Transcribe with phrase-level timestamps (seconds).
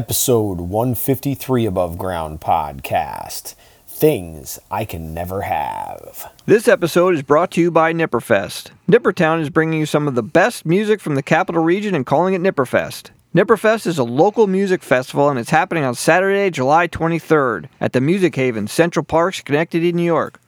[0.00, 3.54] episode 153 Above Ground podcast
[3.86, 6.32] Things I Can Never Have.
[6.46, 8.70] This episode is brought to you by Nipperfest.
[8.88, 12.32] Nippertown is bringing you some of the best music from the capital region and calling
[12.32, 13.10] it Nipperfest.
[13.34, 18.00] Nipperfest is a local music festival and it's happening on Saturday, July 23rd at the
[18.00, 20.40] Music Haven, Central Park, Schenectady, New York.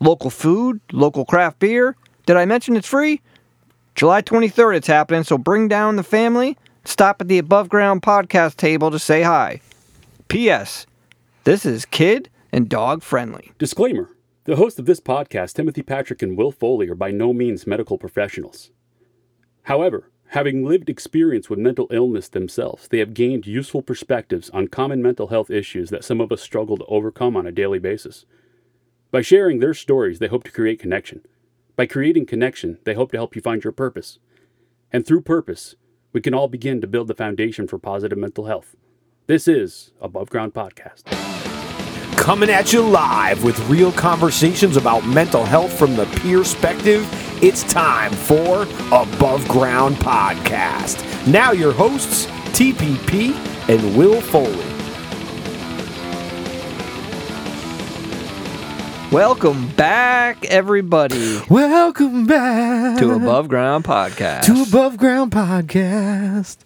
[0.00, 1.96] Local food, local craft beer.
[2.26, 3.22] Did I mention it's free?
[3.94, 6.58] July 23rd it's happening, so bring down the family.
[6.88, 9.60] Stop at the Above Ground podcast table to say hi.
[10.28, 10.86] P.S.
[11.44, 13.52] This is kid and dog friendly.
[13.58, 14.08] Disclaimer
[14.44, 17.98] The hosts of this podcast, Timothy Patrick and Will Foley, are by no means medical
[17.98, 18.70] professionals.
[19.64, 25.02] However, having lived experience with mental illness themselves, they have gained useful perspectives on common
[25.02, 28.24] mental health issues that some of us struggle to overcome on a daily basis.
[29.10, 31.20] By sharing their stories, they hope to create connection.
[31.76, 34.18] By creating connection, they hope to help you find your purpose.
[34.90, 35.74] And through purpose,
[36.12, 38.74] we can all begin to build the foundation for positive mental health.
[39.26, 41.04] This is Above Ground Podcast.
[42.16, 47.06] Coming at you live with real conversations about mental health from the peer perspective,
[47.42, 51.04] it's time for Above Ground Podcast.
[51.26, 53.34] Now, your hosts, TPP
[53.68, 54.77] and Will Foley.
[59.10, 64.42] Welcome back, everybody, Welcome back to Above Ground Podcast.
[64.42, 66.58] to Above Ground Podcast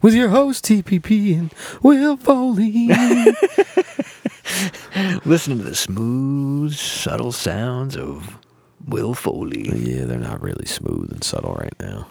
[0.00, 2.88] with your host, TPP and Will Foley.
[5.26, 8.38] Listen to the smooth, subtle sounds of
[8.88, 9.68] Will Foley.
[9.74, 12.06] Yeah, they're not really smooth and subtle right now.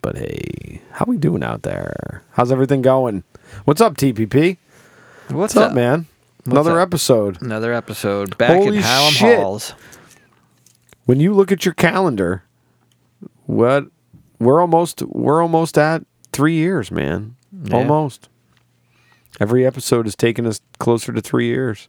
[0.00, 2.22] But hey, how we doing out there?
[2.30, 3.24] How's everything going?
[3.66, 4.56] What's up, TPP?
[5.28, 6.06] What's, What's up, man?
[6.50, 6.88] Another up?
[6.88, 7.42] episode.
[7.42, 9.38] Another episode back Holy in Hallam shit.
[9.38, 9.74] Halls.
[11.04, 12.44] When you look at your calendar,
[13.46, 13.86] what
[14.38, 17.36] we're almost we're almost at three years, man.
[17.64, 17.76] Yeah.
[17.76, 18.28] Almost.
[19.40, 21.88] Every episode is taking us closer to three years.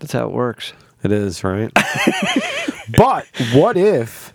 [0.00, 0.72] That's how it works.
[1.02, 1.72] It is, right?
[2.96, 4.32] but what if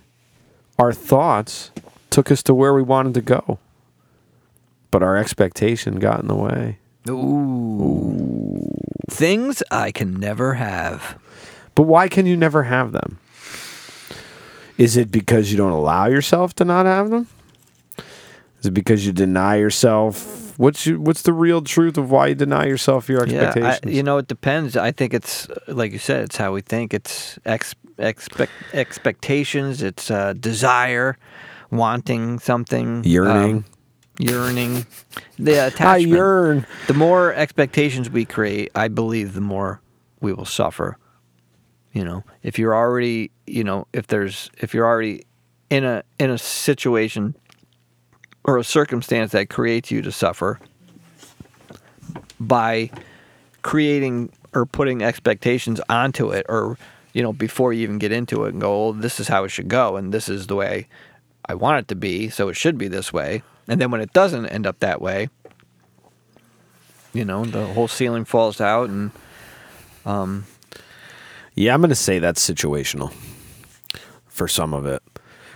[0.79, 1.71] our thoughts
[2.09, 3.59] took us to where we wanted to go?
[4.91, 6.77] But our expectation got in the way.
[7.09, 8.32] Ooh.
[9.09, 11.17] Things I can never have.
[11.75, 13.19] But why can you never have them?
[14.77, 17.27] Is it because you don't allow yourself to not have them?
[18.59, 20.57] Is it because you deny yourself?
[20.57, 23.81] What's you, what's the real truth of why you deny yourself your Yeah, expectations?
[23.85, 24.77] I, you know, it depends.
[24.77, 26.23] I think it's like you said.
[26.23, 26.93] It's how we think.
[26.93, 29.81] It's ex, expect expectations.
[29.81, 31.17] It's uh, desire,
[31.71, 33.57] wanting something, Yearning.
[33.57, 33.65] um,
[34.19, 34.85] yearning.
[35.37, 35.89] The attachment.
[35.89, 36.65] I yearn.
[36.87, 39.81] the more expectations we create, I believe, the more
[40.21, 40.97] we will suffer.
[41.91, 45.25] You know, if you're already, you know, if there's, if you're already
[45.69, 47.35] in a in a situation
[48.43, 50.59] or a circumstance that creates you to suffer
[52.39, 52.89] by
[53.61, 56.77] creating or putting expectations onto it, or
[57.13, 59.49] you know, before you even get into it and go, "Oh, this is how it
[59.49, 60.87] should go, and this is the way
[61.45, 64.11] I want it to be, so it should be this way." And then when it
[64.13, 65.29] doesn't end up that way,
[67.13, 69.11] you know, the whole ceiling falls out, and
[70.05, 70.45] um
[71.55, 73.13] Yeah, I'm going to say that's situational
[74.27, 75.01] for some of it.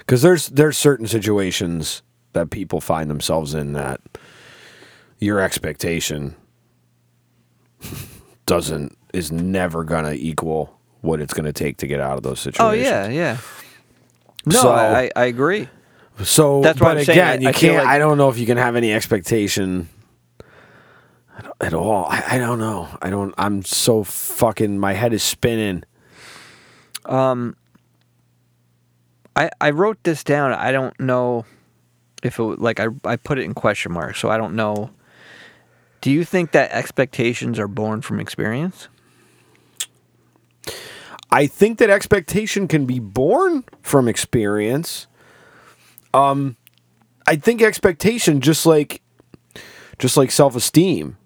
[0.06, 2.02] Cuz there's there's certain situations
[2.34, 4.00] that people find themselves in that
[5.20, 6.36] your expectation
[8.46, 12.24] doesn't is never going to equal what it's going to take to get out of
[12.24, 12.88] those situations.
[12.88, 13.38] oh yeah, yeah.
[14.46, 15.68] No, So- I, I I agree.
[16.24, 17.78] So, That's what but I'm again, I- you I can't.
[17.78, 19.88] like- I don't know if you can have any expectation
[21.38, 22.06] at, at all.
[22.10, 22.88] I, I don't know.
[23.02, 23.34] I don't.
[23.38, 24.80] I'm so fucking.
[24.80, 25.84] My head is spinning.
[27.06, 27.56] Um,
[29.36, 30.54] I, I wrote this down.
[30.54, 31.46] I don't know
[32.24, 34.90] if it like I I put it in question marks, so I don't know.
[36.02, 38.88] Do you think that expectations are born from experience?
[41.30, 45.08] I think that expectation can be born from experience.
[46.18, 46.56] Um,
[47.28, 49.02] I think expectation, just like,
[50.00, 51.18] just like self esteem,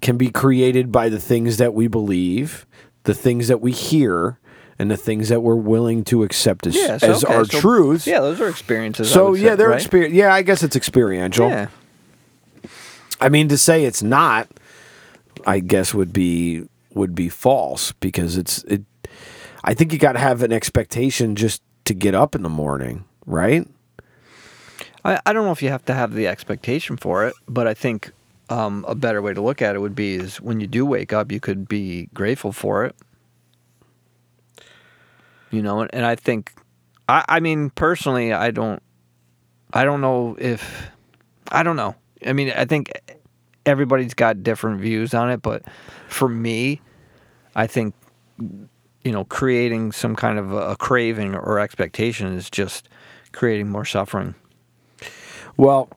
[0.00, 2.66] can be created by the things that we believe,
[3.04, 4.38] the things that we hear,
[4.78, 7.60] and the things that we're willing to accept as, Yeah, so, as okay, our so-
[7.60, 8.06] truths.
[8.06, 9.10] Yeah, those are experiences.
[9.10, 9.82] So yeah, say, they're right?
[9.82, 11.48] exper- Yeah, I guess it's experiential.
[11.48, 11.68] Yeah,
[13.20, 14.48] I mean, to say it's not,
[15.46, 18.82] I guess would be would be false because it's it.
[19.64, 23.04] I think you got to have an expectation just to get up in the morning,
[23.24, 23.66] right?
[25.06, 27.74] I, I don't know if you have to have the expectation for it, but I
[27.74, 28.10] think
[28.50, 31.12] um, a better way to look at it would be is when you do wake
[31.12, 32.96] up, you could be grateful for it.
[35.52, 36.54] You know, and, and I think,
[37.08, 38.82] I, I mean, personally, I don't,
[39.72, 40.90] I don't know if,
[41.52, 41.94] I don't know.
[42.26, 42.92] I mean, I think
[43.64, 45.62] everybody's got different views on it, but
[46.08, 46.80] for me,
[47.54, 47.94] I think
[48.38, 52.88] you know creating some kind of a, a craving or expectation is just
[53.32, 54.34] creating more suffering.
[55.56, 55.88] Well,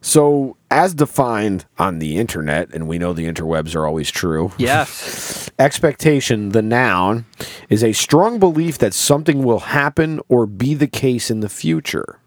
[0.00, 4.52] so as defined on the internet, and we know the interwebs are always true.
[4.56, 5.50] Yes.
[5.58, 7.24] Expectation, the noun,
[7.68, 12.20] is a strong belief that something will happen or be the case in the future.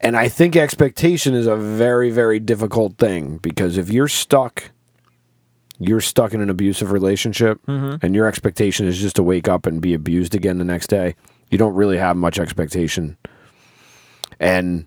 [0.00, 4.70] And I think expectation is a very, very difficult thing because if you're stuck,
[5.78, 8.04] you're stuck in an abusive relationship mm-hmm.
[8.04, 11.14] and your expectation is just to wake up and be abused again the next day,
[11.50, 13.18] you don't really have much expectation.
[14.38, 14.86] And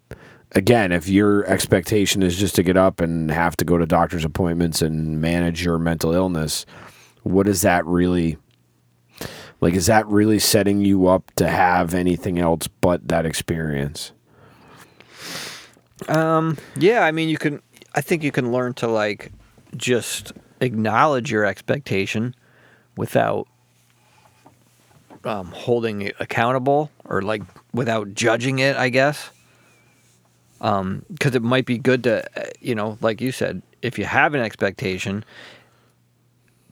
[0.56, 4.26] again, if your expectation is just to get up and have to go to doctor's
[4.26, 6.66] appointments and manage your mental illness,
[7.24, 8.38] what is that really
[9.62, 9.74] like?
[9.74, 14.12] Is that really setting you up to have anything else but that experience?
[16.08, 17.62] Um, yeah, I mean, you can.
[17.96, 19.32] I think you can learn to like
[19.78, 22.36] just acknowledge your expectation
[22.98, 23.48] without
[25.24, 28.76] um, holding it accountable or like without judging it.
[28.76, 29.30] I guess.
[30.64, 34.06] Um, because it might be good to, uh, you know, like you said, if you
[34.06, 35.24] have an expectation,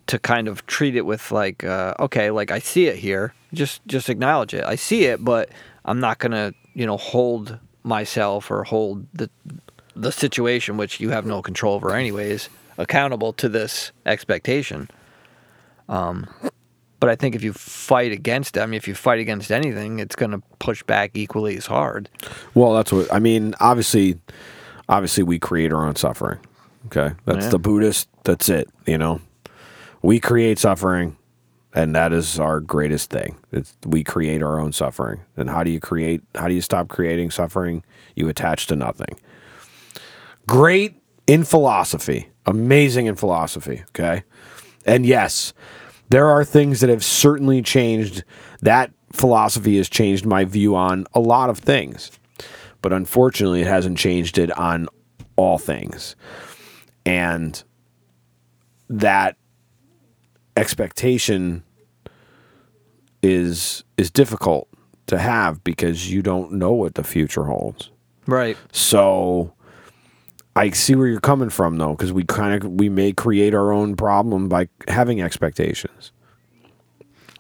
[0.08, 3.86] to kind of treat it with like, uh, okay, like I see it here, just
[3.88, 4.64] just acknowledge it.
[4.64, 5.50] I see it, but
[5.86, 9.30] I'm not gonna, you know, hold myself or hold the
[9.96, 14.90] the situation which you have no control over anyways accountable to this expectation.
[15.88, 16.28] Um,
[17.02, 20.00] but I think if you fight against it, I mean, if you fight against anything,
[20.00, 22.08] it's going to push back equally as hard.
[22.54, 23.54] Well, that's what I mean.
[23.60, 24.18] Obviously,
[24.88, 26.40] obviously, we create our own suffering.
[26.88, 27.50] Okay, that's Yeah.
[27.52, 28.08] the Buddhist.
[28.24, 28.70] That's it.
[28.88, 29.20] You know,
[30.02, 31.18] we create suffering,
[31.74, 33.36] and that is our greatest thing.
[33.52, 35.22] It's, we create our own suffering.
[35.38, 36.22] And how do you create?
[36.36, 37.84] How do you stop creating suffering?
[38.16, 39.20] You attach to nothing.
[40.48, 40.96] Great
[41.28, 43.84] in philosophy, amazing in philosophy.
[43.90, 44.24] Okay,
[44.86, 45.54] and yes,
[46.12, 48.24] there are things that have certainly changed.
[48.62, 52.12] That philosophy has changed my view on a lot of things,
[52.82, 54.88] but unfortunately, it hasn't changed it on
[55.38, 56.16] all things.
[57.06, 57.64] And
[58.90, 59.38] that
[60.58, 61.64] expectation
[63.24, 64.68] is is difficult
[65.08, 67.90] to have because you don't know what the future holds.
[68.28, 68.58] Right.
[68.74, 69.54] So
[70.56, 73.72] I see where you're coming from though cuz we kind of we may create our
[73.72, 76.12] own problem by having expectations.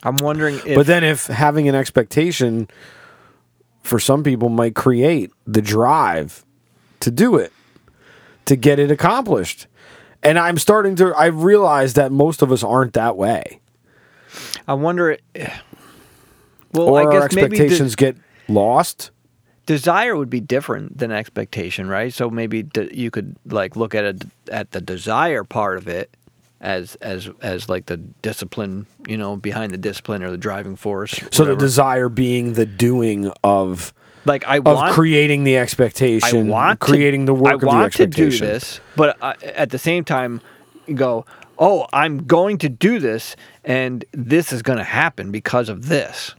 [0.03, 2.67] I'm wondering if but then if having an expectation
[3.83, 6.45] for some people might create the drive
[7.01, 7.51] to do it,
[8.45, 9.67] to get it accomplished.
[10.23, 13.59] And I'm starting to I realize that most of us aren't that way.
[14.67, 15.17] I wonder.
[15.35, 15.59] Eh,
[16.73, 18.15] well, or I our guess maybe expectations get
[18.47, 19.11] lost.
[19.65, 22.13] Desire would be different than expectation, right?
[22.13, 26.15] So maybe d- you could like look at it at the desire part of it
[26.59, 31.19] as as as like the discipline, you know, behind the discipline or the driving force.
[31.31, 33.93] So the desire being the doing of
[34.25, 37.59] like I of want creating the expectation, I want to- creating the work I of
[37.61, 40.41] the want to do this, but I, at the same time,
[40.93, 41.25] go.
[41.63, 46.33] Oh, I'm going to do this, and this is going to happen because of this,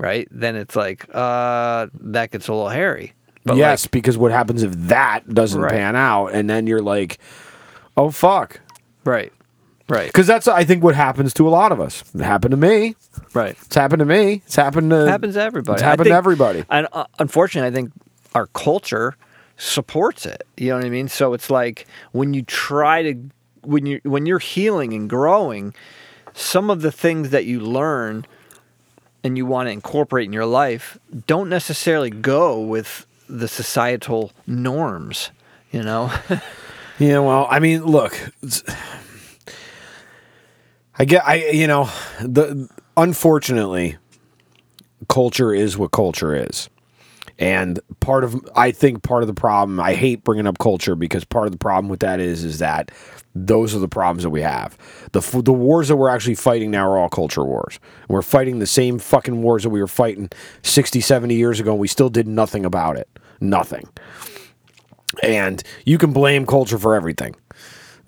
[0.00, 0.26] right?
[0.30, 3.12] Then it's like uh, that gets a little hairy.
[3.44, 5.72] But yes, because what happens if that doesn't Right.
[5.72, 7.18] pan out, and then you're like,
[7.96, 8.60] "Oh fuck,"
[9.04, 9.32] right,
[9.88, 12.02] right, because that's I think what happens to a lot of us.
[12.14, 12.96] It happened to me.
[13.32, 13.56] right.
[13.64, 14.42] It's happened to me.
[14.44, 15.74] It's happened to It happens to everybody.
[15.76, 16.64] It's happened to everybody.
[16.68, 17.92] And uh, unfortunately, I think
[18.34, 19.16] our culture
[19.56, 20.46] supports it.
[20.58, 21.08] You know what I mean?
[21.08, 23.14] So it's like when you try to
[23.62, 25.72] when you when you're healing and growing,
[26.34, 28.26] some of the things that you learn
[29.22, 35.30] and you want to incorporate in your life don't necessarily go with the societal norms.
[35.70, 36.12] You know?
[37.00, 38.14] Yeah, well, I mean, look,
[40.98, 41.88] I get, I you know,
[42.20, 43.96] the unfortunately,
[45.08, 46.68] culture is what culture is,
[47.38, 49.80] and part of I think part of the problem.
[49.80, 52.90] I hate bringing up culture because part of the problem with that is is that
[53.34, 54.76] those are the problems that we have.
[55.12, 57.78] The the wars that we're actually fighting now are all culture wars.
[58.08, 60.30] We're fighting the same fucking wars that we were fighting
[60.62, 63.08] 60, 70 years ago, and we still did nothing about it.
[63.40, 63.88] Nothing
[65.22, 67.34] and you can blame culture for everything.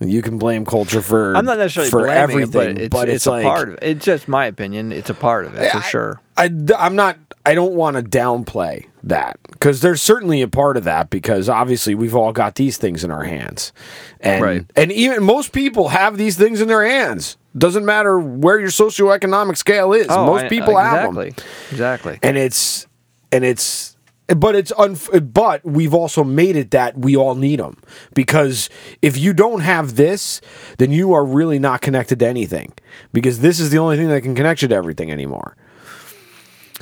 [0.01, 3.27] You can blame culture for I'm not necessarily for blaming everything, it, but it's, it's,
[3.27, 3.81] a like part of it.
[3.83, 4.93] It's just my opinion.
[4.93, 6.21] It's a part of it for sure.
[6.37, 7.19] I, am not.
[7.45, 11.95] I don't want to downplay that because there's certainly a part of that because obviously
[11.95, 13.73] we've all got these things in our hands,
[14.21, 14.67] and Right.
[14.77, 17.37] and even most people have these things in their hands.
[17.57, 20.07] Doesn't matter where your socioeconomic scale is.
[20.09, 21.19] Oh, most I- people have them.
[21.23, 22.19] exactly, exactly.
[22.23, 22.87] and it's
[23.31, 23.92] and it's
[24.29, 27.77] but it's unf- but we've also made it that we all need them
[28.15, 28.71] because
[29.03, 30.41] if you don't have this
[30.79, 32.73] then you are really not connected to anything.
[33.13, 35.57] Because this is the only thing that can connect you to everything anymore.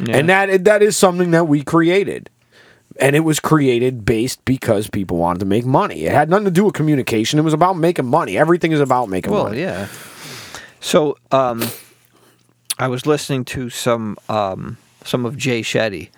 [0.09, 2.31] And that that is something that we created.
[3.01, 6.05] And it was created based because people wanted to make money.
[6.05, 7.39] It had nothing to do with communication.
[7.39, 8.37] It was about making money.
[8.37, 9.61] Everything is about making Well, money.
[9.61, 9.89] yeah.
[10.81, 11.63] So, um,
[12.79, 16.09] I was listening to some um, some of Jay Shetty,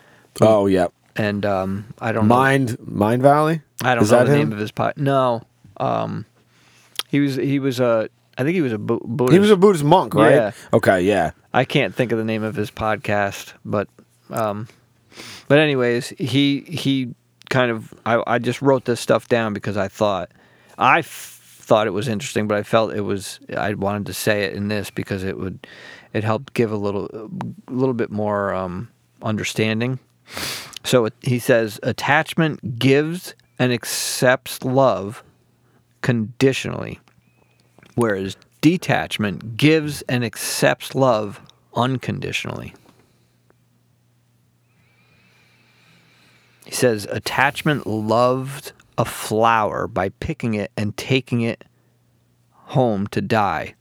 [0.40, 0.86] oh yeah
[1.16, 2.34] and um, I don't know.
[2.34, 4.38] mind mind valley I don't is know that the him?
[4.38, 4.94] name of his pod.
[4.96, 5.42] No,
[5.78, 6.26] um,
[7.08, 9.32] he was he was a I think he was a Bu- Buddhist.
[9.34, 10.50] he was a buddhist monk right Yeah.
[10.72, 13.86] okay yeah I can't think of the name of his podcast, but
[14.30, 14.68] um,
[15.48, 17.14] but anyways, he he
[17.50, 20.30] kind of I, I just wrote this stuff down because I thought
[20.78, 24.44] I f- thought it was interesting, but I felt it was I wanted to say
[24.44, 25.66] it in this because it would
[26.14, 27.06] it helped give a little
[27.68, 28.88] a little bit more um,
[29.20, 29.98] understanding.
[30.84, 35.22] So he says attachment gives and accepts love
[36.00, 37.00] conditionally,
[37.94, 41.40] whereas detachment gives and accepts love
[41.74, 42.74] unconditionally.
[46.64, 51.64] He says attachment loved a flower by picking it and taking it
[52.50, 53.74] home to die,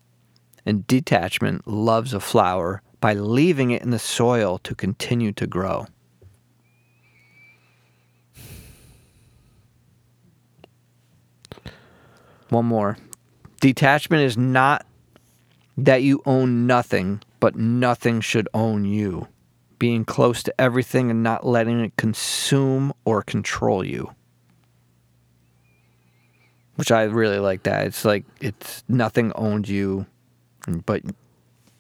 [0.66, 5.88] and detachment loves a flower by leaving it in the soil to continue to grow.
[12.52, 12.98] One more.
[13.62, 14.86] Detachment is not
[15.78, 19.30] that you own nothing, but nothing should own you.
[19.80, 24.14] Being close to everything and not letting it consume or control you.
[26.76, 27.88] Which I really like that.
[27.88, 30.06] It's like it's nothing owned you,
[30.86, 31.04] but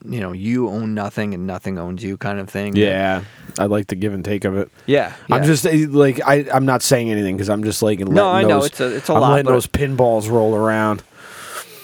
[0.06, 2.76] you know, you own nothing and nothing owns you kind of thing.
[2.76, 3.24] Yeah,
[3.60, 4.70] I like the give and take of it.
[4.86, 5.14] Yeah.
[5.30, 6.46] I'm just eh, like I.
[6.54, 9.10] I'm not saying anything because I'm just like No, I know, those, it's a- it's
[9.10, 11.04] a I'm lot, letting those pinballs roll around.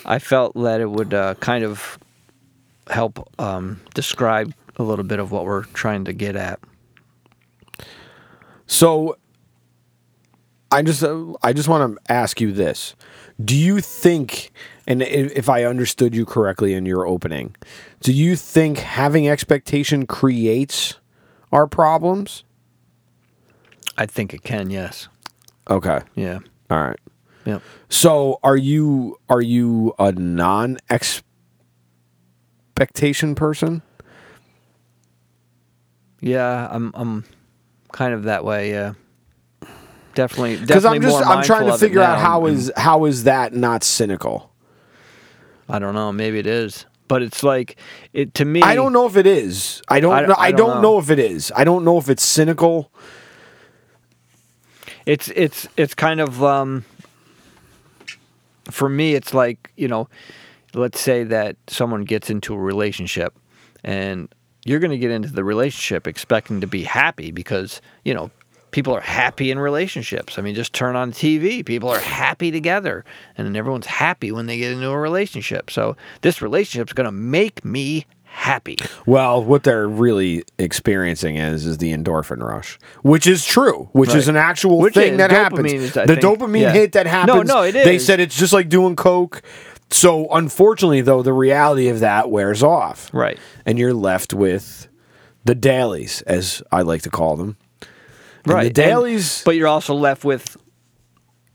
[0.06, 2.00] I felt that it would uh, kind of
[2.90, 6.60] help um, describe a little bit of what we're trying to get at.
[8.68, 9.18] So,
[10.72, 12.96] I just uh, I just want to ask you this:
[13.44, 14.52] Do you think,
[14.88, 17.53] and if I understood you correctly in your opening,
[18.01, 20.96] do you think having expectation creates
[21.51, 22.46] our problems?
[23.98, 25.10] I think it can, yes.
[25.70, 26.39] Okay, Yeah.
[26.70, 27.00] all right.
[27.46, 27.62] Yep.
[27.89, 31.25] So, are you are you a non expectation
[33.36, 33.82] person?
[36.22, 37.25] Yeah, I'm I'm
[37.91, 38.94] kind of that way, yeah.
[40.13, 43.84] Definitely Because I'm just I'm trying to figure out how is how is that not
[43.84, 44.51] cynical?
[45.70, 46.86] I don't know, maybe it is.
[47.08, 47.78] But it's like
[48.12, 49.82] it to me I don't know if it is.
[49.88, 50.12] I don't.
[50.14, 50.34] I- know.
[50.38, 50.94] I I, don't don't know.
[50.94, 51.00] know.
[51.00, 51.52] if it is.
[51.56, 52.92] I don't know if it's cynical.
[55.06, 56.84] it's it's it's kind of um
[58.70, 60.10] for me it's like you know
[60.74, 63.34] let's say that someone gets into a relationship
[63.86, 64.28] and
[64.66, 68.30] you're going to get into the relationship expecting to be happy because you know
[68.72, 73.04] people are happy in relationships i mean just turn on tv people are happy together
[73.38, 77.64] and everyone's happy when they get into a relationship so this relationship's going to make
[77.66, 83.90] me happy Well, what they're really experiencing is is the endorphin rush, which is true,
[83.94, 85.74] which is an actual Which thing that happens.
[85.74, 86.72] is, the think- dopamine yeah.
[86.74, 87.48] hit that happens.
[87.48, 87.84] no, no, it is.
[87.86, 89.42] They said it's just like doing coke.
[89.90, 94.88] So unfortunately, though, the reality of that wears off, right and you're left with
[95.46, 97.58] the dailies, as I like to call them.
[98.54, 100.58] Right the And- but you're also left with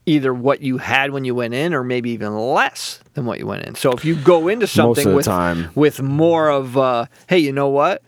[0.05, 3.47] either what you had when you went in or maybe even less than what you
[3.47, 3.75] went in.
[3.75, 5.69] So if you go into something with time.
[5.75, 8.01] with more of uh, hey you know what?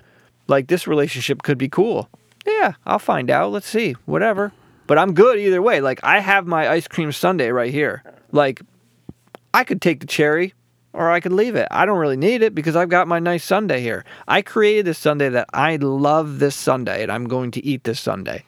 [0.47, 2.09] Like this relationship could be cool.
[2.45, 3.51] Yeah i'll find out.
[3.51, 3.93] Let's see.
[4.05, 4.51] Whatever.
[4.87, 5.81] But i'm good either way.
[5.81, 8.03] Like i have my ice cream sundae right here.
[8.31, 8.61] Like
[9.53, 10.53] i could take the cherry
[10.95, 11.67] or I could leave it.
[11.71, 14.05] I don't really need it because I've got my nice sundae here.
[14.27, 17.99] I created this sundae that I love this sundae and I'm going to eat this
[17.99, 18.43] sundae.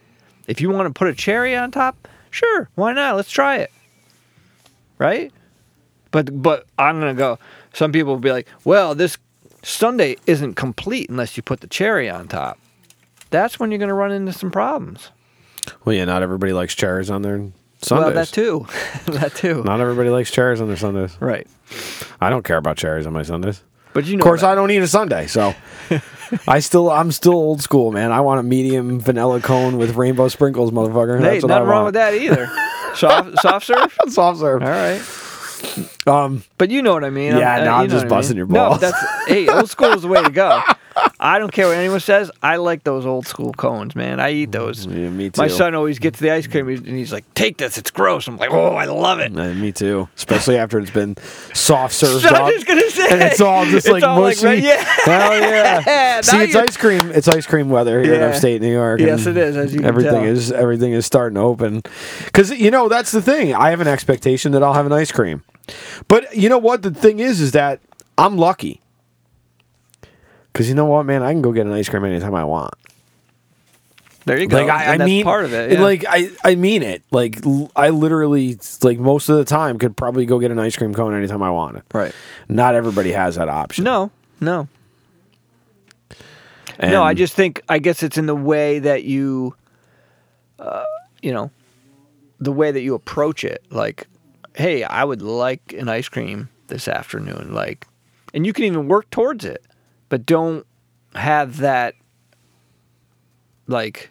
[0.48, 3.16] If you want to put a cherry on top, sure, why not?
[3.16, 3.72] Let's try it.
[4.98, 5.32] Right?
[6.12, 7.38] But but I'm gonna go.
[7.74, 9.18] Some people will be like, well, this
[9.62, 12.58] sundae isn't complete unless you put the cherry on top.
[13.30, 15.12] That's when you're gonna run into some problems.
[15.86, 17.38] well, yeah, not everybody likes cherries on their
[17.82, 17.92] sundaes.
[17.92, 18.66] Well, that too.
[19.12, 19.64] that too.
[19.64, 21.18] Not everybody likes cherries on their sundaes.
[21.20, 21.46] right.
[22.22, 23.62] I don't care about cherries on my sundaes.
[23.94, 25.54] But you know Of course, I don't eat a sundae, so
[26.48, 28.12] I still I'm still old school, man.
[28.12, 31.20] I want a medium vanilla cone with rainbow sprinkles, motherfucker.
[31.20, 31.86] Hey, That's what I nothing wrong want.
[31.88, 32.48] with that either.
[32.96, 33.98] soft, soft serve.
[34.10, 34.62] Soft serve.
[34.64, 35.02] All right,
[36.08, 37.38] Um, but you know what I mean.
[37.38, 38.38] Yeah, uh, no, I'm just what I busting mean.
[38.38, 38.80] your No, balls.
[38.82, 40.62] that's hey, old school is the way to go.
[41.20, 42.30] I don't care what anyone says.
[42.44, 44.20] I like those old school cones, man.
[44.20, 44.86] I eat those.
[44.86, 47.92] Yeah, me My son always gets the ice cream and he's like, "Take this, it's
[47.92, 50.08] gross." I'm like, "Oh, I love it." Uh, me too.
[50.16, 51.16] Especially after it's been
[51.54, 52.44] soft served So up.
[52.44, 54.46] I'm just gonna say, and it's all just like all mushy.
[54.46, 54.84] right- yeah.
[55.06, 56.22] Hell yeah.
[56.22, 57.12] See, it's ice cream.
[57.12, 58.28] It's ice cream weather here in Yeah.
[58.28, 59.00] upstate New York.
[59.00, 61.82] Yes, it is, as you can everything is everything is starting to open.
[62.26, 63.54] Because you know that's the thing.
[63.56, 65.44] I have an expectation that I'll have an ice cream.
[66.08, 66.82] But you know what?
[66.82, 67.80] The thing is, is that
[68.18, 68.82] I'm lucky.
[70.58, 72.74] Because you know what, man, I can go get an ice cream anytime I want.
[74.26, 74.58] There you go.
[74.58, 75.72] Like I, I that's mean, part of it.
[75.74, 75.82] yeah.
[75.82, 77.02] Like I, I mean it.
[77.12, 80.76] Like l- I literally, like most of the time, could probably go get an ice
[80.76, 81.84] cream cone anytime I want it.
[81.94, 82.12] right?
[82.50, 83.84] Not everybody has that option.
[83.86, 84.12] No,
[84.42, 84.68] no,
[86.80, 87.04] And- no.
[87.04, 89.56] I just think I guess it's in the way that you,
[90.60, 90.84] uh,
[91.22, 91.52] you know,
[92.40, 93.64] the way that you approach it.
[93.70, 94.08] Like,
[94.56, 97.54] hey, I would like an ice cream this afternoon.
[97.54, 97.88] Like,
[98.34, 99.64] and you can even work towards it,
[100.10, 100.66] but don't
[101.16, 101.96] have that.
[103.68, 104.10] Like,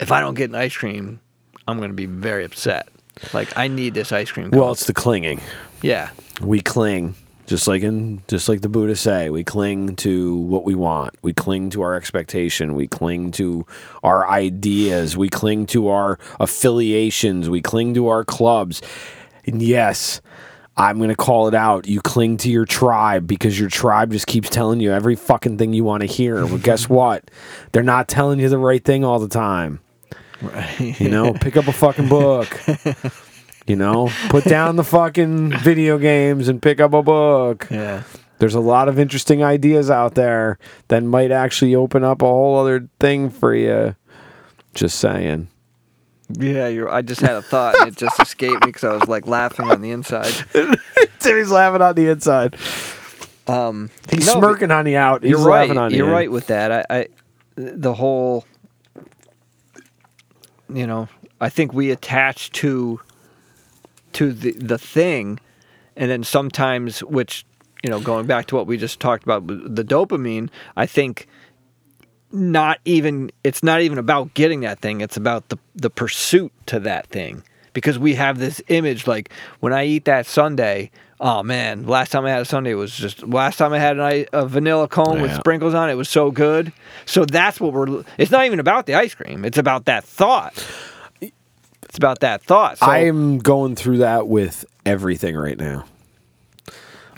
[0.00, 1.20] if I don't get an ice cream,
[1.68, 2.88] I'm going to be very upset.
[3.32, 4.50] Like, I need this ice cream.
[4.50, 5.40] well, it's the clinging.
[5.82, 6.10] yeah,
[6.40, 7.14] We cling,
[7.46, 9.30] just like in, just like the Buddha say.
[9.30, 11.14] We cling to what we want.
[11.22, 12.74] We cling to our expectation.
[12.74, 13.64] We cling to
[14.02, 15.16] our ideas.
[15.16, 17.48] We cling to our affiliations.
[17.48, 18.82] We cling to our clubs.
[19.46, 20.20] And yes,
[20.76, 21.86] I'm going to call it out.
[21.86, 25.72] You cling to your tribe because your tribe just keeps telling you every fucking thing
[25.74, 26.46] you want to hear.
[26.46, 27.30] Well, guess what?
[27.72, 29.80] They're not telling you the right thing all the time.
[30.40, 30.98] right.
[31.00, 32.58] You know, pick up a fucking book.
[33.64, 37.68] You know, put down the fucking video games and pick up a book.
[37.70, 38.02] yeah.
[38.38, 42.58] There's a lot of interesting ideas out there that might actually open up a whole
[42.58, 43.94] other thing for you.
[44.74, 45.46] Just saying.
[46.38, 49.08] Yeah, you're, I just had a thought and it just escaped me because I was
[49.08, 50.32] like laughing on the inside.
[51.18, 52.56] Timmy's laughing on the inside.
[53.46, 55.22] Um, He's no, smirking on the out.
[55.22, 55.62] He's You're right.
[55.62, 56.12] laughing on the You're in.
[56.12, 56.72] right with that.
[56.72, 57.06] I, I,
[57.56, 58.44] the whole,
[60.72, 61.08] you know,
[61.40, 63.00] I think we attach to,
[64.14, 65.40] to the the thing,
[65.96, 67.44] and then sometimes, which
[67.82, 70.50] you know, going back to what we just talked about, the dopamine.
[70.76, 71.26] I think
[72.32, 76.80] not even it's not even about getting that thing it's about the the pursuit to
[76.80, 77.42] that thing.
[77.74, 80.90] Because we have this image like when i eat that sundae
[81.20, 84.26] oh man last time i had a sundae was just last time i had an,
[84.32, 86.72] a vanilla cone with sprinkles on it, it was so good.
[87.06, 90.52] So that's what we're it's not even about the ice cream it's about that thought.
[91.20, 92.78] It's about that thought.
[92.78, 95.84] So I'm going through that with everything right now.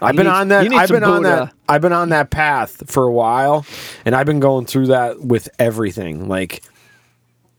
[0.01, 0.73] I've been need- on that.
[0.73, 1.53] I've been on that.
[1.69, 3.65] I've been on that path for a while,
[4.05, 6.29] and I've been going through that with everything.
[6.29, 6.63] Like,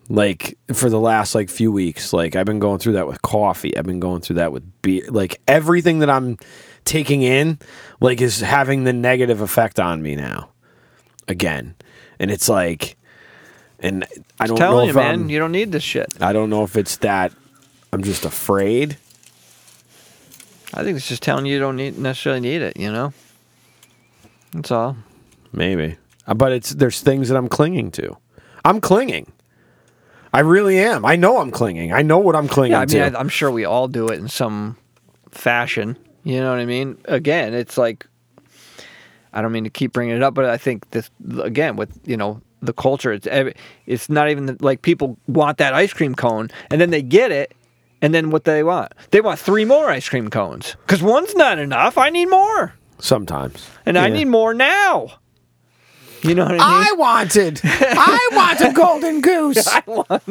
[0.09, 2.13] like for the last like few weeks.
[2.13, 3.75] Like I've been going through that with coffee.
[3.75, 5.03] I've been going through that with beer.
[5.09, 6.37] Like everything that I'm
[6.83, 7.59] taking in,
[7.99, 10.49] like is having the negative effect on me now.
[11.27, 11.73] Again,
[12.19, 12.97] and it's like,
[13.79, 14.05] and
[14.39, 16.75] I don't know you man I'm, you don't need this shit I don't know if
[16.75, 17.33] it's that
[17.91, 18.97] I'm just afraid.
[20.75, 23.13] I think it's just telling you you don't need necessarily need it you know
[24.53, 24.95] that's all
[25.55, 25.95] Maybe.
[26.27, 28.17] Uh, But it's there's things that I'm clinging to.
[28.63, 29.31] I'm clinging.
[30.33, 31.05] I really am.
[31.05, 31.93] I know I'm clinging.
[31.93, 33.17] I know what I'm clinging Yeah, I mean, to.
[33.17, 34.75] I, I'm sure we all do it in some
[35.31, 35.97] fashion.
[36.23, 36.97] You know what I mean?
[37.05, 38.05] Again, it's like
[39.31, 41.09] I don't mean to keep bringing it up, but I think this
[41.39, 43.13] again with you know the culture.
[43.13, 43.27] It's
[43.85, 47.53] it's not even like people want that ice cream cone, and then they get it,
[48.05, 48.93] and then what they want?
[49.09, 51.97] They want three more ice cream cones because one's not enough.
[51.97, 53.67] I need more, Sometimes.
[53.83, 55.17] and I need more now.
[56.21, 56.61] You know what I mean?
[56.61, 57.61] I wanted.
[57.63, 59.67] I want a golden goose.
[59.71, 60.23] I want.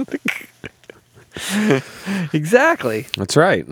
[2.32, 3.06] exactly.
[3.16, 3.66] That's right.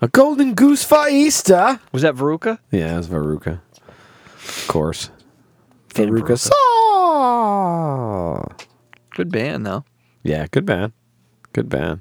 [0.00, 1.80] A golden goose for Easter.
[1.90, 2.60] Was that Veruca?
[2.70, 3.60] Yeah, that's Veruca.
[4.46, 5.10] Of course.
[5.96, 6.36] And Veruca.
[6.36, 6.38] Veruca.
[8.46, 8.66] Salt.
[9.10, 9.84] Good band though.
[10.22, 10.92] Yeah, good band.
[11.52, 12.00] Good band.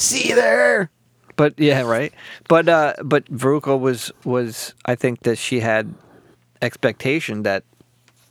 [0.00, 0.90] See you there.
[1.36, 2.12] But yeah, right.
[2.48, 5.92] But uh, but Veruca was was I think that she had
[6.62, 7.64] expectation that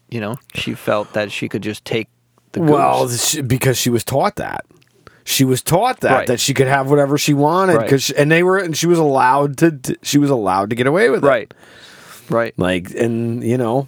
[0.10, 2.08] you know she felt that she could just take
[2.52, 2.70] the goose.
[2.70, 4.66] Well, sh- because she was taught that.
[5.24, 6.28] She was taught that Right.
[6.28, 7.86] that she could have whatever she wanted Right.
[7.86, 10.88] because and they were and she was allowed to t- she was allowed to get
[10.88, 11.28] away with it.
[11.28, 11.54] right,
[12.30, 12.54] right.
[12.58, 13.88] Like and you know.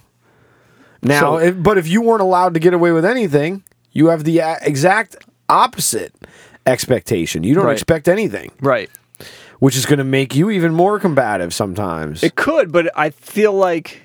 [1.02, 4.22] Now, So- if, but if you weren't allowed to get away with anything, you have
[4.22, 5.16] the exact
[5.48, 6.14] opposite
[6.66, 7.44] expectation.
[7.44, 7.72] You don't Right.
[7.72, 8.90] expect anything, Right.
[9.58, 12.22] which is going to make you even more combative sometimes.
[12.22, 14.00] It could, but I feel like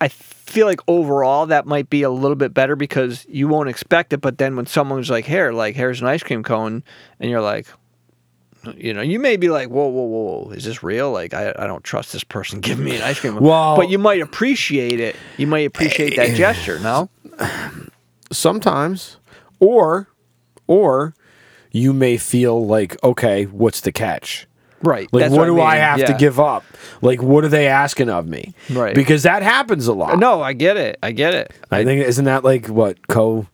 [0.00, 4.12] I feel like overall that might be a little bit better because you won't expect
[4.14, 4.18] it.
[4.22, 6.82] But then when someone's like, "Here, like here's an ice cream cone,"
[7.20, 7.66] and you're like,
[8.76, 11.10] You know, you may be like, whoa, whoa, whoa, whoa, is this real?
[11.10, 13.34] Like, I, I don't trust this person giving me an ice cream.
[13.40, 15.16] Well- but you might appreciate it.
[15.36, 16.78] You might appreciate that eh, gesture.
[16.78, 17.10] No,
[18.30, 19.16] sometimes
[19.60, 20.08] or
[20.76, 21.14] or
[21.70, 24.46] you may feel like okay what's the catch
[24.82, 25.08] right?
[25.12, 26.64] like that's what do i mean, have to give up
[27.00, 28.94] like what are they asking of me Right.
[28.94, 30.98] because that happens a lot No, I get it.
[31.02, 31.52] I get it.
[31.70, 33.46] i think isn't that like what co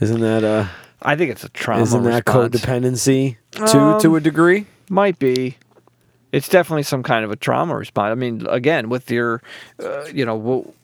[0.00, 0.66] isn't that uh
[1.02, 1.82] I think it's a trauma.
[1.82, 2.56] isn't that response.
[2.60, 5.56] codependency to Um, to a degree Might be.
[6.32, 8.12] It's definitely some kind of a trauma response.
[8.12, 9.40] I mean, again, with your,
[9.82, 10.38] uh, you know,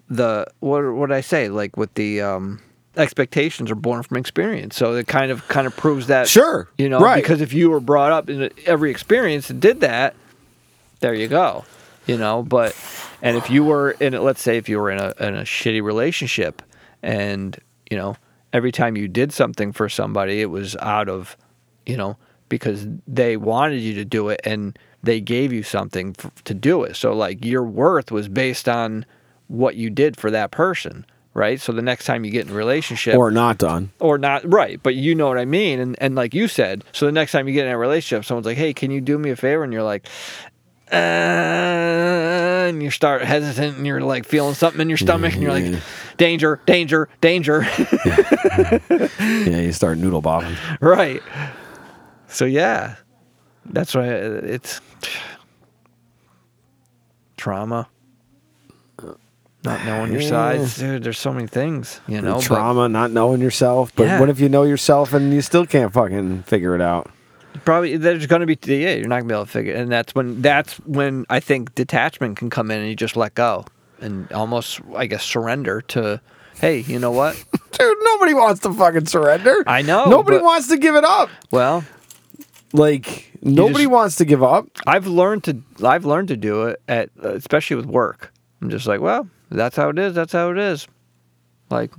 [0.09, 1.49] the what what did I say?
[1.51, 2.61] Like with the um,
[2.97, 6.29] expectations are born from experience, so it kind of kind of proves that.
[6.29, 7.23] Sure, You know, right.
[7.23, 10.15] because if you were brought up in every experience and did that,
[11.01, 11.65] there you go.
[12.07, 12.75] You know, but
[13.23, 15.43] and if you were in, a- let's say, if you were in a in a
[15.43, 16.63] shitty relationship,
[17.03, 17.59] and
[17.91, 18.17] you know,
[18.53, 21.37] every time you did something for somebody, it was out of,
[21.85, 22.17] you know,
[22.49, 26.83] because they wanted you to do it and they gave you something f- to do
[26.85, 26.97] it.
[26.97, 29.05] So like your worth was based on
[29.49, 31.05] what you did for that person,
[31.37, 31.61] right?
[31.61, 33.93] So the next time you get in a relationship or not done.
[34.01, 37.07] Or not right but you know what i mean and and like you said so
[37.07, 39.31] the next time you get in a relationship someone's like hey can you do me
[39.31, 39.65] a favor?
[39.65, 40.07] And you're like
[40.93, 40.97] uh,
[42.69, 45.83] and you start hesitant and you're like feeling something in your stomach and you're like
[46.17, 47.67] danger danger danger.
[49.19, 49.61] Yeah.
[49.61, 50.57] You start noodle bobbing.
[50.81, 51.23] Right.
[52.29, 52.97] So yeah.
[53.65, 54.81] That's why it's
[57.37, 57.89] trauma
[59.67, 63.41] not knowing your size dude there's so many things you know but- trauma not knowing
[63.43, 64.21] yourself but Yeah.
[64.21, 67.11] what if you know yourself and you still can't fucking figure it out
[67.65, 69.79] Probably there's going to be yeah you're not going to be able to figure it
[69.81, 73.35] and that's when that's when I think detachment can come in and you just let
[73.35, 73.65] go
[74.01, 76.21] and almost I guess surrender to
[76.61, 77.35] hey you know what
[77.79, 79.63] Dude, nobody wants to fucking surrender.
[79.67, 81.29] I know, Nobody but- wants to give it up.
[81.51, 81.83] well
[82.73, 84.67] Like nobody just- wants to give up.
[84.87, 88.87] I've learned to I've learned to do it at uh, especially with work I'm just
[88.87, 90.87] like well that's how it is that's how it is
[91.71, 91.91] like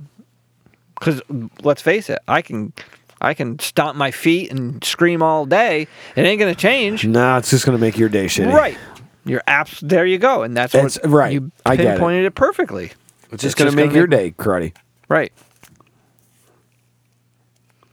[0.98, 1.20] because
[1.62, 2.72] let's face it I can
[3.20, 7.38] I can stomp my feet and scream all day it ain't going to change Nah,
[7.38, 8.52] it's just gonna make your day shitty.
[8.52, 8.76] Right.
[9.24, 9.80] Your apps.
[9.86, 11.32] There you go, and that's what right.
[11.32, 11.90] You I get it.
[11.90, 12.34] pinpointed it.
[12.34, 12.92] perfectly.
[13.30, 14.72] It's just gonna make your day cruddy.
[15.08, 15.32] right.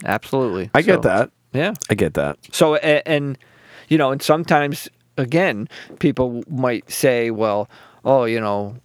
[0.03, 0.69] Absolutely.
[0.73, 1.31] I get that.
[1.53, 1.73] Yeah.
[1.89, 2.37] I get that.
[2.51, 3.37] So a- and
[3.89, 4.87] you know, and sometimes
[5.17, 5.67] again,
[5.99, 7.69] people might say, "Well,
[8.03, 8.75] oh, you know."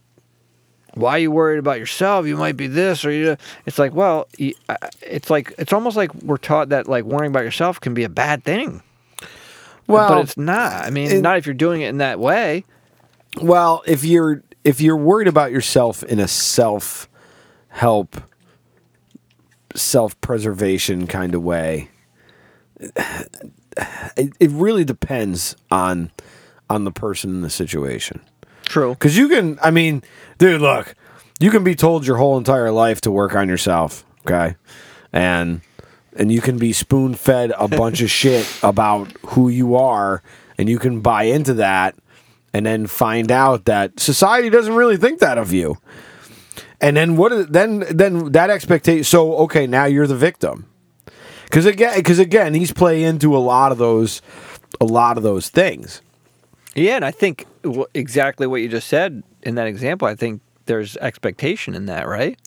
[0.95, 2.27] Why are you worried about yourself?
[2.27, 3.37] You might be this or you.
[3.67, 7.81] It's like, well, it's like it's almost like we're taught that like worrying about yourself
[7.81, 8.83] can be a bad thing,
[9.87, 10.85] Well, but it's not.
[10.85, 12.65] I mean, it- not if you're doing it in that way.
[13.41, 17.09] well, if you're if you're worried about yourself in a self
[17.69, 18.17] help,
[19.77, 21.89] self preservation kind of way,
[24.17, 26.11] it, it really depends on
[26.69, 28.21] on the person in the situation.
[28.71, 28.91] True.
[28.91, 30.01] Because you can, I mean,
[30.39, 30.95] dude, look,
[31.41, 34.55] you can be told your whole entire life to work on yourself, okay,
[35.13, 35.61] and
[36.17, 40.23] and you can be spoon fed a bunch of shit about who you are,
[40.57, 41.97] and you can buy into that,
[42.55, 45.77] and then find out that society doesn't really think that of you,
[46.81, 47.33] and then what?
[47.33, 49.03] is- Then then that expectation.
[49.03, 50.67] So okay, now you're the victim,
[51.47, 54.23] because again, because again, he's playing into a lot of those,
[54.81, 56.03] a lot of those things.
[56.77, 60.07] Yeah, and I think w- exactly what you just said in that example.
[60.09, 62.39] I think there's expectation in that, right?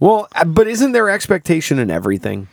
[0.00, 2.48] Well, uh, but isn't there expectation in everything?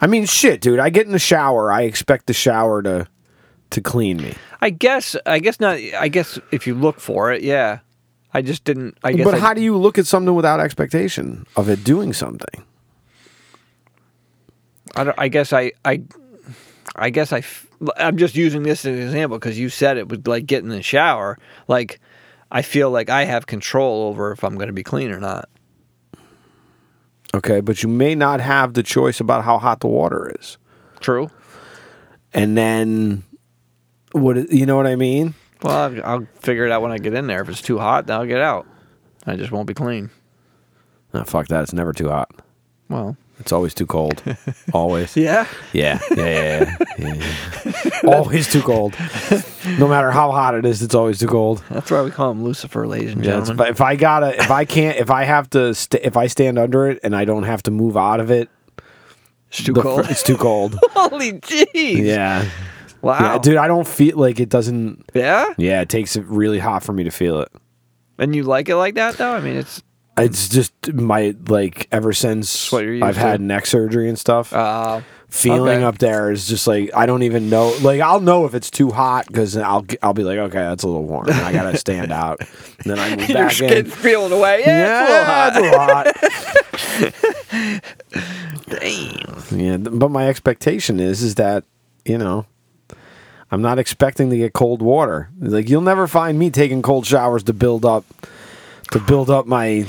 [0.00, 0.78] I mean, shit, dude.
[0.78, 1.72] I get in the shower.
[1.72, 3.06] I expect the shower to
[3.70, 4.34] to clean me.
[4.60, 5.16] I guess.
[5.26, 5.78] I guess not.
[5.78, 7.80] I guess if you look for it, yeah.
[8.34, 8.98] I just didn't.
[9.02, 9.24] I guess.
[9.24, 12.64] But I, how do you look at something without expectation of it doing something?
[14.94, 15.72] I, don't, I guess I.
[15.84, 16.02] I.
[16.94, 17.38] I guess I.
[17.38, 20.62] f- I'm just using this as an example because you said it would like get
[20.62, 21.38] in the shower.
[21.68, 22.00] Like,
[22.50, 25.48] I feel like I have control over if I'm going to be clean or not.
[27.34, 30.56] Okay, but you may not have the choice about how hot the water is.
[31.00, 31.30] True.
[32.32, 33.24] And then
[34.12, 35.34] what you know what I mean?
[35.62, 37.42] Well, I'll, I'll figure it out when I get in there.
[37.42, 38.66] If it's too hot, then I'll get out.
[39.26, 40.10] I just won't be clean.
[41.12, 41.62] Oh, fuck that.
[41.62, 42.30] It's never too hot.
[42.88, 43.16] Well.
[43.38, 44.22] It's always too cold.
[44.72, 45.14] always.
[45.26, 45.46] Yeah.
[45.72, 48.94] Yeah, yeah, yeah, yeah, always too cold.
[49.78, 51.62] No matter how hot it is, it's always too cold.
[51.70, 53.56] That's why we call him Lucifer, ladies and Yeah, gentlemen.
[53.56, 56.58] but if I gotta, if I can't, if I have to, st- if I stand
[56.58, 58.48] under it and I don't have to move out of it,
[59.48, 60.06] It's too cold.
[60.08, 60.78] it's too cold.
[60.92, 62.04] Holy jeez.
[62.04, 62.48] yeah,
[63.02, 63.18] Wow.
[63.20, 63.56] yeah, dude.
[63.58, 65.04] I don't feel like it doesn't.
[65.14, 65.52] Yeah?
[65.58, 67.50] Yeah, it takes it really hot for me to feel it.
[68.18, 69.34] And you like it like that though?
[69.34, 69.82] I mean, it's
[70.18, 73.44] It's just my like ever since what you're used I've had to.
[73.44, 74.52] neck surgery and stuff.
[74.52, 75.84] uh feeling Okay.
[75.84, 77.76] up there is just like I don't even know.
[77.82, 80.86] Like I'll know if it's too hot because I'll I'll be like, okay, that's a
[80.86, 81.26] little warm.
[81.28, 82.40] I gotta stand out.
[82.40, 83.84] And then I move Your back in.
[83.86, 84.62] feeling away.
[84.64, 86.06] Yeah, it's a little hot.
[86.14, 86.22] it's
[86.94, 87.82] a little hot.
[88.68, 89.44] Damn.
[89.60, 91.64] Yeah, but my expectation is is that
[92.04, 92.46] you know
[93.50, 95.30] I'm not expecting to get cold water.
[95.38, 98.04] Like you'll never find me taking cold showers to build up
[98.92, 99.86] to build up my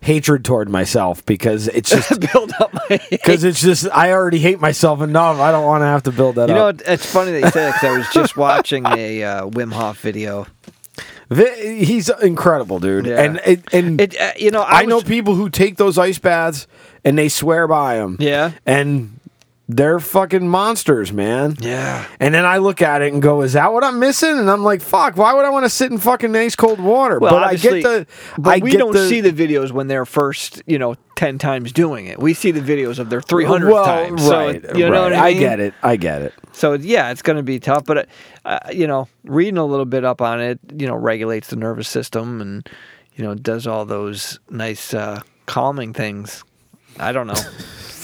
[0.00, 3.00] hatred toward myself because it's just Build up my.
[3.10, 5.38] because it's just I already hate myself enough.
[5.38, 6.48] I don't want to have to build that up.
[6.50, 6.80] You know, up.
[6.86, 10.00] it's funny that you say that because I was just watching a uh, Wim Hof
[10.00, 10.46] video.
[11.28, 13.06] He's incredible, dude.
[13.06, 13.20] Yeah.
[13.20, 16.20] And it, and It, uh, you know, I, I, know people who take those ice
[16.20, 16.68] baths
[17.04, 18.16] and they swear by them.
[18.20, 18.52] Yeah.
[18.64, 19.15] and
[19.68, 21.56] they're fucking monsters, man.
[21.60, 22.06] Yeah.
[22.20, 24.62] And then I look at it and go, "Is that what I'm missing?" And I'm
[24.62, 25.16] like, "Fuck!
[25.16, 27.82] Why would I want to sit in fucking nice cold water?" Well, but I get
[27.82, 28.06] the.
[28.38, 31.72] but I we don't the, see the videos when they're first, you know, ten times
[31.72, 32.18] doing it.
[32.20, 34.24] We see the videos of their three hundred well, times.
[34.24, 35.12] So Right, it- you know right.
[35.12, 35.40] what I mean?
[35.40, 35.74] get it.
[35.82, 36.32] I get it.
[36.52, 37.84] So yeah, it's going to be tough.
[37.84, 38.08] But
[38.44, 41.88] uh, you know, reading a little bit up on it, you know, regulates the nervous
[41.88, 42.68] system and
[43.16, 46.44] you know does all those nice uh, calming things.
[46.98, 47.34] I don't know,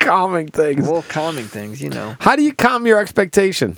[0.00, 0.86] Calming things.
[0.88, 1.80] well, calming things.
[1.82, 3.76] You know, How do you calm your expectation?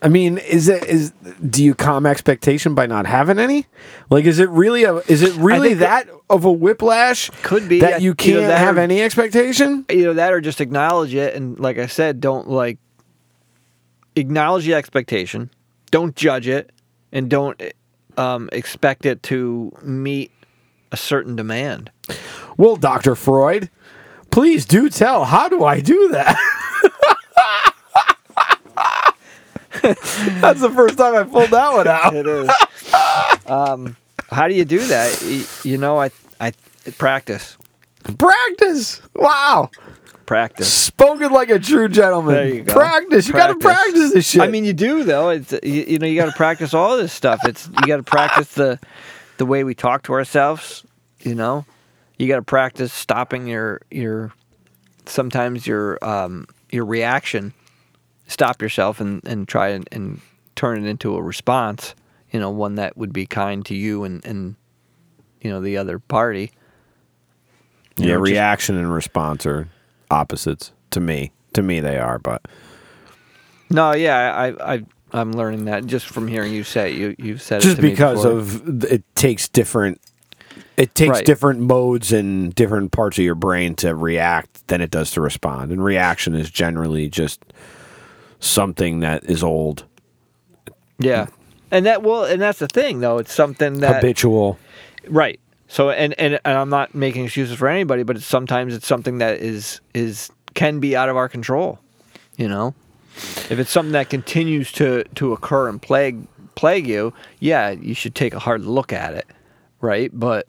[0.00, 1.12] I mean, is it is
[1.48, 3.66] do you calm expectation by not having any?
[4.10, 7.30] Like, is it really a is it really think that of a whiplash?
[7.42, 9.84] Could be, that yeah, you can't that have or- any expectation.
[9.90, 12.78] either that or just acknowledge it and like i said don't like
[14.14, 15.50] acknowledge the expectation
[15.90, 16.70] don't judge it
[17.12, 17.60] and don't
[18.16, 20.30] um, expect it to meet
[20.92, 21.90] a certain demand
[22.56, 23.70] Well, Doctor Freud,
[24.30, 25.24] please do tell.
[25.24, 26.36] How do I do that?
[29.82, 32.14] That's the first time I pulled that one out.
[32.14, 32.50] it is
[33.46, 33.96] um,
[34.28, 36.52] how do you do that you know i i
[36.98, 37.56] practice
[38.18, 39.00] Practice.
[39.14, 39.70] Wow.
[40.26, 42.34] practice Spoken like a true gentleman.
[42.34, 42.72] There you go.
[42.72, 43.28] Practice.
[43.28, 43.92] You got to Practice.
[43.92, 44.40] practice this shit.
[44.42, 45.28] I mean, you do though.
[45.30, 47.40] It's you, you know you got to practice all this stuff.
[47.44, 48.78] It's you got to practice the
[49.36, 50.84] the way we talk to ourselves.
[51.20, 51.66] You know,
[52.18, 54.32] you got to practice stopping your your
[55.06, 57.54] sometimes your um your reaction.
[58.26, 60.20] Stop yourself and and try and, and
[60.54, 61.94] turn it into a response.
[62.30, 64.56] You know, one that would be kind to you and and
[65.40, 66.50] you know the other party.
[67.96, 69.68] yeah, know, just- reaction and response are
[70.10, 71.32] opposites to me.
[71.54, 72.42] To me, they are, but
[73.70, 76.98] No, yeah, I I I'm learning that just from hearing you say it.
[76.98, 78.38] you you've said it just to because before.
[78.38, 80.00] of it takes different.
[80.76, 81.24] It takes Right.
[81.24, 85.72] different modes and different parts of your brain to react than it does to respond.
[85.72, 87.40] And reaction is generally just
[88.40, 89.84] something that is old,
[90.98, 91.26] Yeah.
[91.70, 93.18] And that well, and that's the thing though.
[93.18, 94.58] It's something that habitual.
[95.08, 95.38] right.
[95.68, 99.18] So and, and and I'm not making excuses for anybody, but it's sometimes it's something
[99.18, 101.78] that is is can be out of our control.
[102.38, 102.74] You know,
[103.50, 108.14] if it's something that continues to to occur and plague plague you, yeah, you should
[108.14, 109.26] take a hard look at it,
[109.80, 110.10] right?
[110.12, 110.48] But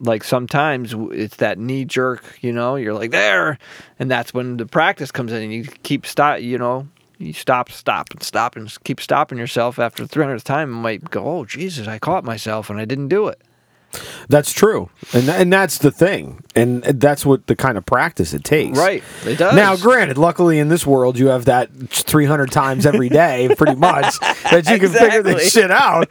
[0.00, 3.58] like sometimes it's that knee jerk, you know, you're like there,
[3.98, 7.70] and that's when the practice comes in, and you keep stop, you know, you stop,
[7.70, 9.78] stop, and stop, and keep stopping yourself.
[9.78, 13.08] After the 300th time, you might go, oh Jesus, I caught myself and I didn't
[13.08, 13.40] do it.
[14.28, 18.42] That's true, and and that's the thing, and that's what the kind of practice it
[18.44, 18.78] takes.
[18.78, 19.54] Right, it does.
[19.54, 24.18] Now, granted, luckily in this world, you have that 300 times every day, pretty much,
[24.50, 26.08] that you can figure this shit out.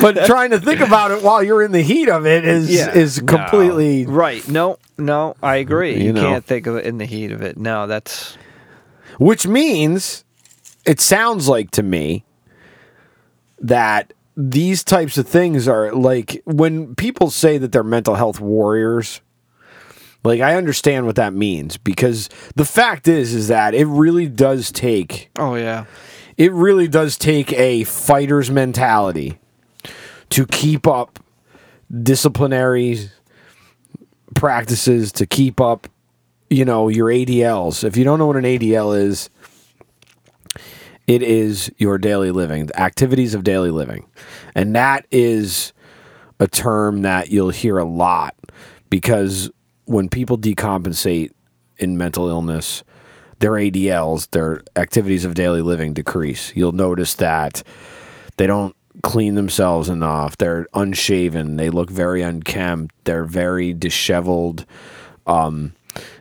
[0.00, 3.22] But trying to think about it while you're in the heat of it is is
[3.22, 3.36] No.
[3.36, 4.06] completely.
[4.06, 4.46] right.
[4.48, 5.96] No, no, I agree.
[5.98, 6.22] You You, know.
[6.22, 7.56] can't think of it in the heat of it.
[7.56, 8.36] No, that's
[9.18, 10.24] Which means
[10.84, 12.24] it sounds like to me
[13.60, 19.20] that these types of things are like when people say that they're mental health warriors.
[20.24, 24.70] Like I understand what that means because the fact is is that it really does
[24.70, 25.86] take oh yeah,
[26.36, 29.38] it really does take a fighter's mentality
[30.30, 31.18] to keep up
[32.02, 33.10] disciplinary
[34.34, 35.88] practices to keep up
[36.48, 39.28] you know your ADLs if you don't know what an ADL is
[41.12, 44.06] it is your daily living the activities of daily living
[44.54, 45.72] and that is
[46.40, 48.34] a term that you'll hear a lot
[48.90, 49.50] because
[49.84, 51.30] when people decompensate
[51.78, 52.84] in mental illness,
[53.40, 56.54] their ADLs, their activities of daily living decrease.
[56.54, 57.62] You'll notice that
[58.36, 60.36] they don't clean themselves enough.
[60.36, 61.56] They're unshaven.
[61.56, 62.94] They look very unkempt.
[63.04, 64.64] They're very disheveled.
[65.26, 65.74] Um,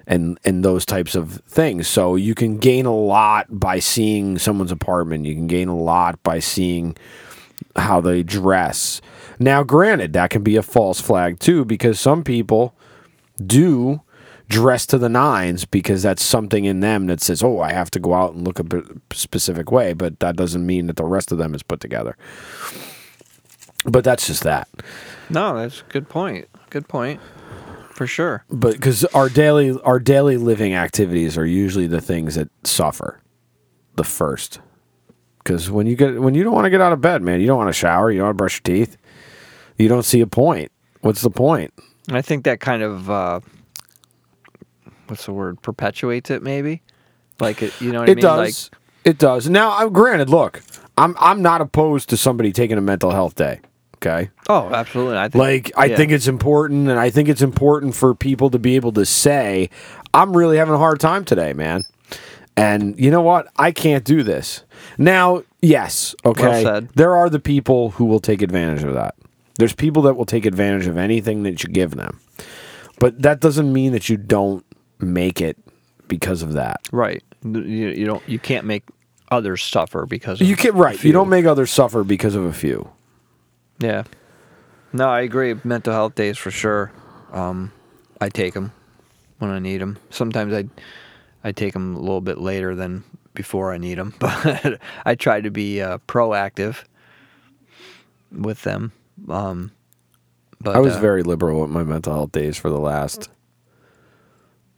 [0.07, 1.87] and and those types of things.
[1.87, 5.25] So you can gain a lot by seeing someone's apartment.
[5.25, 6.95] You can gain a lot by seeing
[7.75, 9.01] how they dress.
[9.39, 12.75] Now, granted, that can be a false flag too, because some people
[13.43, 14.01] do
[14.49, 17.99] dress to the nines because that's something in them that says, "Oh, I have to
[17.99, 18.65] go out and look a
[19.13, 22.17] specific way," but that doesn't mean that the rest of them is put together.
[23.85, 24.67] But that's just that.
[25.29, 26.49] No, that's a good point.
[26.69, 27.19] Good point.
[27.91, 28.43] For sure.
[28.49, 33.21] But because our daily our daily living activities are usually the things that suffer
[33.95, 34.59] the first.
[35.39, 37.47] Because when you get when you don't want to get out of bed, man, you
[37.47, 38.97] don't want to shower, you don't want to brush your teeth,
[39.77, 40.71] you don't see a point.
[41.01, 41.73] What's the point?
[42.11, 43.39] I think that kind of uh,
[45.07, 45.61] what's the word?
[45.61, 46.81] Perpetuates it, maybe.
[47.39, 48.21] Like it, you know what I It mean?
[48.23, 48.69] does.
[49.03, 49.49] it does.
[49.49, 50.29] Now, I'm granted.
[50.29, 50.61] Look,
[50.97, 53.61] I'm I'm not opposed to somebody taking a mental health day.
[54.03, 54.29] Okay.
[54.49, 55.17] Oh, absolutely.
[55.17, 55.95] I think, Like I yeah.
[55.95, 59.69] think it's important, and I think it's important for people to be able to say,
[60.13, 61.83] "I'm really having a hard time today, man."
[62.57, 63.47] And you know what?
[63.57, 64.63] I can't do this.
[64.97, 66.63] Now, yes, okay.
[66.63, 66.89] said.
[66.95, 69.15] There are the people who will take advantage of that.
[69.57, 72.19] There's people that will take advantage of anything that you give them.
[72.99, 74.65] But that doesn't mean that you don't
[74.99, 75.57] make it
[76.07, 76.81] because of that.
[76.91, 77.23] right.
[77.43, 78.21] You, you don't.
[78.27, 78.83] You can't make
[79.31, 81.03] others suffer because of You can a right.
[81.03, 82.89] You don't make others suffer because of a few.
[83.81, 84.03] Yeah.
[84.93, 85.55] No, I agree.
[85.63, 86.91] Mental health days for sure.
[87.31, 87.71] Um,
[88.19, 88.71] I take them
[89.39, 89.97] when I need them.
[90.09, 90.65] Sometimes I
[91.43, 95.41] I take them a little bit later than before I need them, but I try
[95.41, 96.83] to be uh, proactive
[98.31, 98.91] with them.
[99.29, 99.71] Um,
[100.59, 103.29] but I was uh, very liberal with my mental health days for the last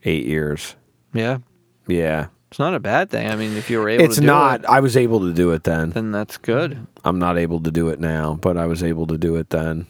[0.04, 0.76] eight years.
[1.12, 1.38] yeah.
[1.86, 2.28] Yeah.
[2.54, 3.28] It's not a bad thing.
[3.28, 4.60] I mean, if you were able It's to do not.
[4.60, 5.90] it, I was able to do it then.
[5.90, 6.86] then that's good.
[7.04, 9.88] I'm not able to do it now, but I was able to do it then.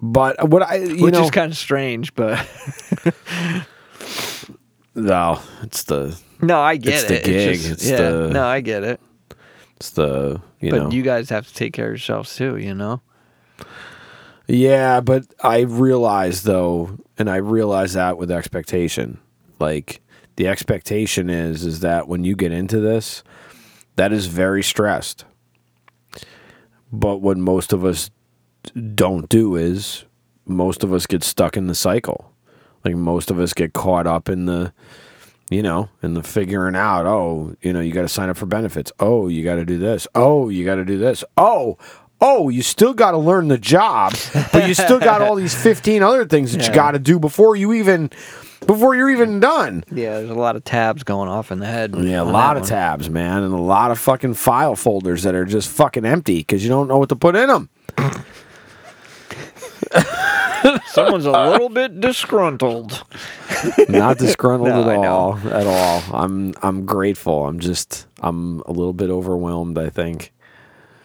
[0.00, 2.38] But what I, you Which know, is kind of strange, but
[4.94, 6.96] no, it's the, no, I get it.
[6.96, 7.24] It's it.
[7.24, 7.60] the gig.
[7.72, 8.98] It's yeah, the- no, I get it.
[9.76, 12.56] it's the, you but know, you guys have to take care of yourselves too.
[12.56, 13.02] You know.
[14.46, 15.02] yeah.
[15.02, 19.18] But I realize though, and I realize that with expectation,
[19.58, 20.00] like
[20.36, 23.22] the expectation is, is that when you get into this,
[23.96, 25.24] that is very stressed.
[26.92, 28.10] But what most of us
[28.94, 30.04] don't do is
[30.44, 32.32] most of us get stuck in the cycle.
[32.84, 34.72] Like most of us get caught up in the
[35.50, 38.46] you know, in the figuring out, oh, you know, you got to sign up for
[38.46, 38.90] benefits.
[38.98, 40.08] Oh, you got to do this.
[40.14, 41.22] Oh, you got to do this.
[41.36, 41.78] Oh,
[42.20, 44.14] oh, you still got to learn the job,
[44.52, 47.54] but you still got all these 15 other things that you got to do before
[47.54, 48.10] you even
[48.66, 49.84] before you're even done.
[49.90, 51.94] Yeah, there's a lot of tabs going off in the head.
[51.96, 52.68] Yeah, a lot of one.
[52.70, 56.62] tabs, man, and a lot of fucking file folders that are just fucking empty because
[56.62, 57.68] you don't know what to put in them.
[60.86, 63.04] Someone's a little bit disgruntled.
[63.88, 65.38] Not disgruntled No, at all.
[65.48, 66.02] At all.
[66.12, 67.46] I'm I'm grateful.
[67.46, 69.78] I'm just I'm a little bit overwhelmed.
[69.78, 70.32] I think.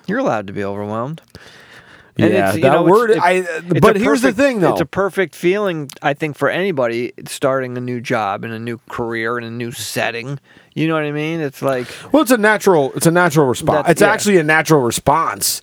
[0.08, 1.22] You're allowed to be overwhelmed.
[2.18, 3.12] And yeah, that know, word.
[3.12, 3.32] it's- I.
[3.32, 4.74] it's But here's the thing, though.
[4.74, 8.80] It's a perfect feeling, I think, for anybody starting a new job and a new
[8.90, 10.40] career in a new setting.
[10.74, 11.40] You know what I mean?
[11.40, 12.92] It's like, well, it's a natural.
[12.96, 13.90] It's a natural response.
[13.90, 14.12] It's yeah.
[14.12, 15.62] actually a natural response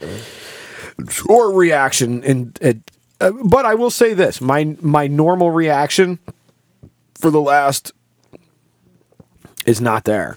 [1.29, 2.53] or reaction.
[2.61, 2.79] It,
[3.21, 6.19] uh, but I will say this: my my normal reaction
[7.15, 7.93] for the last
[9.67, 10.37] is not there.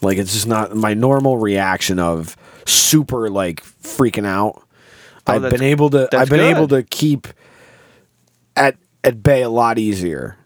[0.00, 4.62] Like it's just not my normal reaction of super like freaking out.
[5.28, 6.08] Oh, I've been able to.
[6.16, 7.28] I've been able to keep
[8.56, 10.36] at at bay a lot easier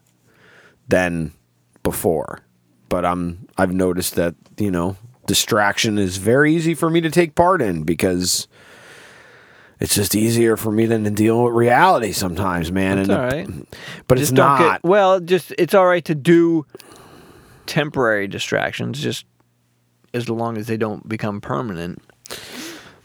[0.89, 1.33] than
[1.83, 2.41] before.
[2.89, 7.35] But I'm I've noticed that you know distraction is very easy for me to take
[7.35, 8.49] part in because
[9.81, 12.99] it's just easier for me than to deal with reality sometimes, man.
[12.99, 13.49] And all it-
[14.07, 14.59] but just it's not.
[14.59, 14.85] get.
[14.85, 16.67] Well, just it's all right to do
[17.67, 19.25] temporary distractions, just
[20.13, 22.03] as long as they don't become permanent.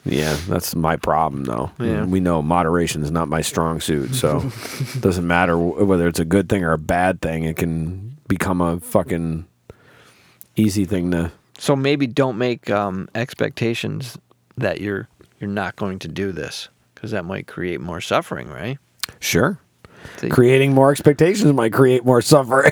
[0.09, 1.71] Yeah, that's my problem, though.
[1.79, 2.05] Yeah.
[2.05, 6.25] We know moderation is not my strong suit, so it doesn't matter whether it's a
[6.25, 7.43] good thing or a bad thing.
[7.43, 9.45] It can become a fucking
[10.55, 11.31] easy thing to.
[11.57, 14.17] So maybe don't make um, expectations
[14.57, 15.07] that you're
[15.39, 18.77] you're not going to do this because that might create more suffering, right?
[19.19, 19.59] Sure.
[20.17, 20.29] See?
[20.29, 22.71] Creating more expectations might create more suffering.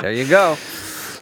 [0.00, 0.56] There you go.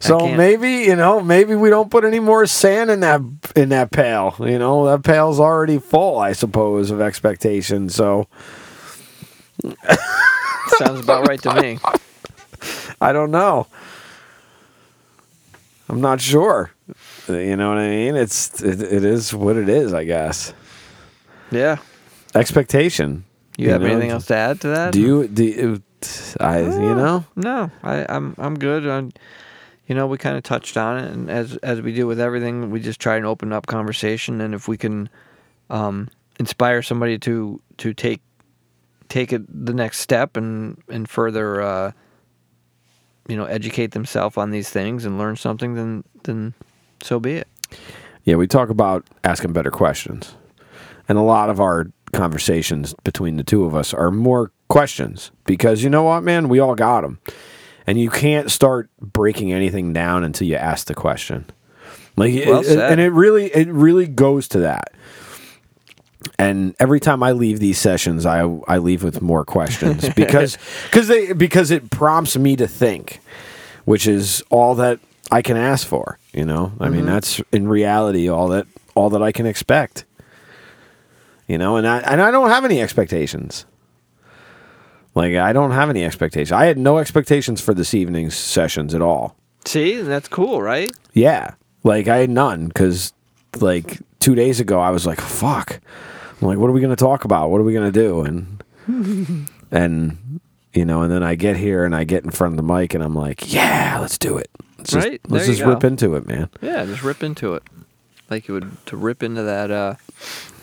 [0.02, 3.20] So maybe you know, maybe we don't put any more sand in that
[3.54, 4.34] in that pail.
[4.40, 7.94] You know, that pail's already full, I suppose, of expectations.
[7.94, 8.26] So
[10.78, 11.78] Sounds about right to me.
[13.00, 13.66] I don't know.
[15.88, 16.72] I'm not sure.
[17.28, 18.16] You know what I mean?
[18.16, 20.54] It's it, it is what it is, I guess.
[21.50, 21.78] Yeah.
[22.34, 23.24] Expectation.
[23.58, 23.88] You, have know?
[23.88, 24.92] anything else to add to that?
[24.92, 25.82] Do you do you,
[26.40, 27.24] I you uh, know?
[27.36, 28.86] No, I, I'm I'm good.
[28.86, 29.08] i
[29.86, 32.70] you know, we kind of touched on it, and as as we do with everything,
[32.70, 34.40] we just try and open up conversation.
[34.40, 35.08] And if we can
[35.70, 36.08] um,
[36.38, 38.20] inspire somebody to to take
[39.08, 41.92] take it the next step and and further uh,
[43.28, 46.54] you know educate themselves on these things and learn something, then then
[47.02, 47.48] so be it.
[48.24, 50.34] Yeah, we talk about asking better questions.
[51.08, 55.82] And a lot of our conversations between the two of us are more questions because
[55.82, 56.48] you know what, man?
[56.48, 57.18] We all got them.
[57.86, 61.46] And you can't start breaking anything down until you ask the question.
[62.16, 64.92] Like, Well it- and it really, it really goes to that.
[66.38, 71.08] And every time I leave these sessions, I I leave with more questions because because
[71.08, 73.20] they because it prompts me to think,
[73.86, 75.00] which is all that
[75.32, 76.18] I can ask for.
[76.32, 77.10] You know, I mean, mm-hmm.
[77.10, 80.04] that's in reality all that all that I can expect.
[81.48, 83.66] You know, and I and I don't have any expectations.
[85.14, 86.52] Like I don't have any expectations.
[86.52, 89.36] I had no expectations for this evening's sessions at all.
[89.64, 90.90] See, that's cool, right?
[91.12, 91.54] Yeah,
[91.84, 93.12] like I had none because
[93.60, 95.80] like two days ago I was like, "Fuck,"
[96.40, 97.50] I'm like, "What are we gonna talk about?
[97.50, 98.64] What are we gonna do?" And
[99.70, 100.40] and
[100.72, 102.94] you know, and then I get here and I get in front of the mic
[102.94, 104.50] and I'm like, "Yeah, let's do it.
[104.78, 107.54] Let's just, Right, let's there you just rip into it, man." Yeah, just rip into
[107.54, 107.62] it,
[108.30, 109.94] like you would to rip into that uh,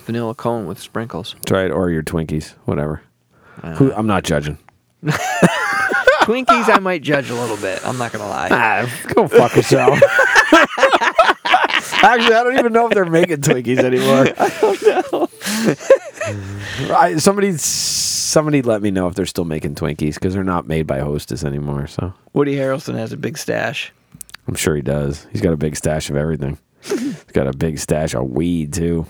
[0.05, 1.35] vanilla cone with sprinkles.
[1.35, 3.03] That's right, or your Twinkies, whatever.
[3.75, 4.57] Who, I'm not judging.
[5.03, 7.85] Twinkies, I might judge a little bit.
[7.85, 8.49] I'm not gonna lie.
[8.51, 9.99] Ah, go fuck yourself.
[12.01, 14.27] Actually, I don't even know if they're making Twinkies anymore.
[14.37, 14.81] I don't
[17.11, 17.17] know.
[17.19, 20.99] Somebody, somebody, let me know if they're still making Twinkies because they're not made by
[20.99, 21.87] Hostess anymore.
[21.87, 23.91] So Woody Harrelson has a big stash.
[24.47, 25.27] I'm sure he does.
[25.31, 26.57] He's got a big stash of everything.
[26.83, 29.05] He's got a big stash of weed too.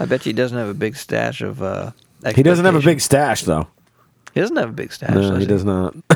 [0.00, 1.62] I bet you he doesn't have a big stash of.
[1.62, 1.92] Uh,
[2.34, 2.96] He doesn't have a expectation.
[2.96, 3.68] big stash though.
[4.36, 5.14] He doesn't have a big stash.
[5.14, 5.94] No, does he does not.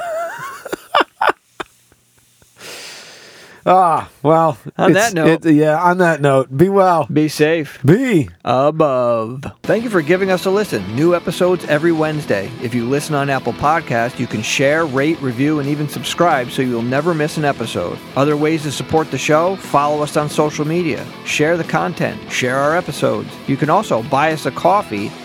[3.67, 4.59] ah, well.
[4.77, 5.81] On that note- it- yeah.
[5.83, 7.07] On that note, be well.
[7.11, 7.79] Be safe.
[7.83, 8.29] Be.
[8.45, 9.45] above.
[9.63, 10.85] Thank you for giving us a listen.
[10.95, 12.51] New episodes every Wednesday.
[12.63, 16.61] If you listen on Apple Podcast, you can share, rate, review, and even subscribe so
[16.63, 17.99] you'll never miss an episode.
[18.17, 22.57] Other ways to support the show follow us on social media, share the content, share
[22.59, 23.31] our episodes.
[23.47, 25.11] You can also buy us a coffee